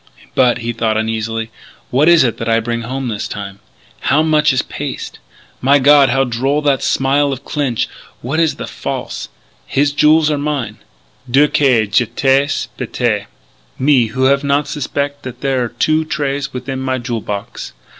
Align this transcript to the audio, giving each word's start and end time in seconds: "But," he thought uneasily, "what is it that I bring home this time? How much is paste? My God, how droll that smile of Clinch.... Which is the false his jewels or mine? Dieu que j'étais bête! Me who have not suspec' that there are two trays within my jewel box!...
"But," 0.33 0.57
he 0.57 0.73
thought 0.73 0.97
uneasily, 0.97 1.51
"what 1.91 2.09
is 2.09 2.23
it 2.23 2.37
that 2.37 2.49
I 2.49 2.59
bring 2.59 2.81
home 2.81 3.07
this 3.07 3.27
time? 3.27 3.59
How 3.99 4.23
much 4.23 4.51
is 4.51 4.63
paste? 4.63 5.19
My 5.61 5.77
God, 5.77 6.09
how 6.09 6.23
droll 6.23 6.63
that 6.63 6.81
smile 6.81 7.31
of 7.31 7.45
Clinch.... 7.45 7.87
Which 8.23 8.39
is 8.39 8.55
the 8.55 8.65
false 8.65 9.29
his 9.67 9.91
jewels 9.91 10.31
or 10.31 10.39
mine? 10.39 10.77
Dieu 11.29 11.47
que 11.47 11.85
j'étais 11.85 12.67
bête! 12.79 13.25
Me 13.77 14.07
who 14.07 14.23
have 14.23 14.43
not 14.43 14.65
suspec' 14.65 15.21
that 15.21 15.41
there 15.41 15.63
are 15.65 15.69
two 15.69 16.03
trays 16.03 16.51
within 16.51 16.79
my 16.81 16.97
jewel 16.97 17.21
box!... 17.21 17.73